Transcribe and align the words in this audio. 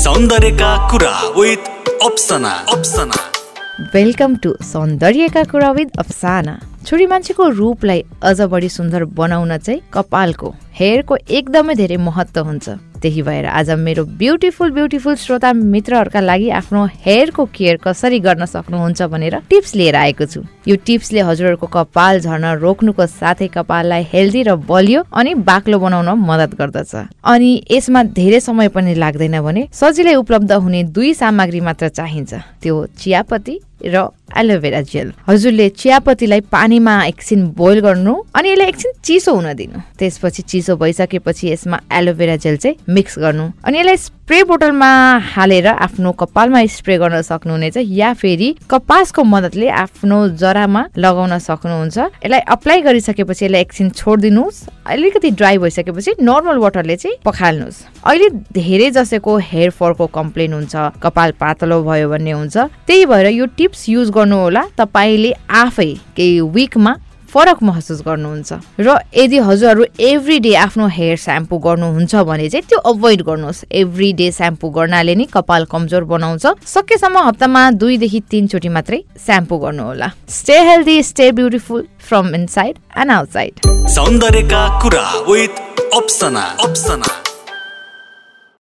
सौन्दर्यका 0.00 0.68
कुरा 0.90 1.10
with 1.36 1.88
Apsana 2.02 2.50
Apsana 2.72 3.16
welcome 3.94 4.36
to 4.36 4.54
सौन्दर्यका 4.62 5.42
कुरा 5.44 5.70
with 5.72 5.98
अफसाना 5.98 6.54
छोरी 6.86 7.06
मान्छेको 7.06 7.48
रूपलाई 7.58 8.04
अझ 8.22 8.40
बढी 8.52 8.68
सुन्दर 8.68 9.04
बनाउन 9.20 9.56
चाहिँ 9.58 9.80
कपालको 9.92 10.54
हेयरको 10.80 11.16
एकदमै 11.30 11.74
धेरै 11.74 11.96
महत्त्व 12.08 12.40
हुन्छ। 12.40 12.68
त्यही 13.02 13.22
भएर 13.22 13.46
आज 13.46 13.70
मेरो 13.78 14.04
ब्युटिफुल 14.18 14.70
ब्युटिफुल 14.72 15.14
श्रोता 15.16 15.52
मित्रहरूका 15.52 16.20
लागि 16.20 16.48
आफ्नो 16.50 16.84
हेयरको 17.06 17.44
केयर 17.54 17.76
कसरी 17.84 18.18
गर्न 18.20 18.44
सक्नुहुन्छ 18.46 19.02
भनेर 19.02 19.36
टिप्स 19.50 19.74
लिएर 19.74 19.96
आएको 19.96 20.26
छु। 20.26 20.40
यो 20.68 20.76
टिप्सले 20.86 21.20
हजुरहरूको 21.20 21.66
कपाल 21.66 22.20
झर्न 22.20 22.44
रोक्नुको 22.62 23.06
साथै 23.06 23.48
कपाललाई 23.48 24.06
हेल्दी 24.12 24.42
र 24.42 24.54
बलियो 24.70 25.02
अनि 25.12 25.34
बाक्लो 25.42 25.78
बनाउन 25.78 26.08
मद्दत 26.20 26.54
गर्दछ। 26.54 26.94
अनि 27.24 27.50
यसमा 27.70 28.02
धेरै 28.14 28.40
समय 28.40 28.68
पनि 28.68 28.94
लाग्दैन 28.94 29.40
भने 29.42 29.68
सजिलै 29.72 30.14
उपलब्ध 30.14 30.52
हुने 30.52 30.82
दुई 30.94 31.12
सामग्री 31.14 31.60
मात्र 31.60 31.88
चाहिन्छ। 31.88 32.32
त्यो 32.62 32.86
चियापत्ती 32.98 33.60
र 33.86 34.06
एलोभेरा 34.38 34.80
जेल। 34.82 35.12
हजुरले 35.28 35.68
चियापत्तीलाई 35.68 36.40
पानीमा 36.52 36.94
एकछिन 37.04 37.46
बोइल 37.56 37.80
गर्नु 37.80 38.14
अनि 38.34 38.50
यसलाई 38.50 38.68
एकछिन 38.68 38.92
चिसो 39.04 39.34
हुन 39.34 39.52
दिनु। 39.54 39.78
त्यसपछि 39.98 40.42
चिसो 40.42 40.76
भइसकेपछि 40.76 41.50
यसमा 41.50 41.80
एलोभेरा 41.92 42.36
जेल 42.36 42.56
चाहिँ 42.56 42.76
मिक्स 42.88 43.18
गर्नु 43.18 43.46
अनि 43.64 43.78
यसलाई 43.78 43.96
स्प्रे 43.96 44.42
बोटलमा 44.44 44.90
हालेर 45.34 45.66
आफ्नो 45.66 46.12
कपालमा 46.12 46.64
स्प्रे 46.66 46.96
गर्न 46.98 47.20
सक्नुहुनेछ 47.22 47.76
या 47.76 48.12
फेरि 48.14 48.48
कपासको 48.70 49.22
मद्दतले 49.24 49.68
आफ्नो 49.68 50.18
जरामा 50.40 50.82
लगाउन 50.96 51.38
सक्नुहुन्छ। 51.38 51.98
यसलाई 51.98 52.40
अप्लाई 52.40 52.80
गरिसकेपछि 52.82 53.44
यसलाई 53.44 53.60
एकछिन 53.60 53.90
छोडिदिनुहोस्। 53.90 54.56
अलिकति 54.86 55.30
ड्राई 55.30 55.58
भइसकेपछि 55.58 56.12
नर्मल 56.20 56.58
वाटरले 56.58 56.96
चाहिँ 56.96 57.16
पखाल्नुहोस्। 57.24 57.82
अहिले 58.04 58.28
धेरै 58.52 58.90
जसैको 58.90 59.36
हेयर 59.38 59.70
फलको 59.70 60.06
कम्प्लेन 60.10 60.52
हुन्छ 60.52 60.74
कपाल 61.02 61.30
पातलो 61.40 61.82
भयो 61.82 62.08
भन्ने 62.10 62.30
हुन्छ। 62.30 62.56
त्यही 62.86 63.06
भएर 63.06 63.26
यो 63.26 63.46
टिप्स 63.56 63.88
युज 63.88 64.10
गर्नु 64.10 64.36
होला 64.36 64.62
तपाईँले 64.78 65.32
आफै 65.50 65.92
केही 66.16 66.40
विकमा 66.50 66.96
फरक 67.32 67.62
महसुस 67.62 68.00
गर्नुहुन्छ। 68.06 68.52
र 68.80 68.98
यदि 69.16 69.38
हजुरहरू 69.38 69.84
एभ्री 70.00 70.38
डे 70.38 70.54
आफ्नो 70.56 70.86
हेयर 70.88 71.16
स्याम्पू 71.16 71.58
गर्नुहुन्छ 71.58 72.14
भने 72.28 72.48
चाहिँ 72.48 72.66
त्यो 72.68 72.78
अभोइड 72.92 73.22
गर्नुहोस्। 73.22 73.64
एभ्री 73.72 74.12
डे 74.12 74.30
स्याम्पू 74.32 74.68
गर्नाले 74.70 75.14
नि 75.14 75.24
कपाल 75.32 75.64
कमजोर 75.72 76.04
बनाउँछ। 76.04 76.46
सकेसम्म 76.66 77.18
हप्तामा 77.28 77.70
दुईदेखि 77.80 78.20
तिनचोटि 78.30 78.68
मात्रै 78.68 79.00
स्याम्पू 79.16 79.58
गर्नुहोला। 79.58 80.08
Stay 80.28 80.60
healthy 80.68 81.02
stay 81.02 81.30
beautiful 81.32 81.86
from 82.08 82.34
inside 82.34 82.74
and 82.98 83.10
outside 83.12 83.52
सौन्दर्यका 83.90 84.62
कुरा 84.82 85.08
विथ 85.28 85.54
अप्सना 85.94 86.44
अप्सना 86.60 87.21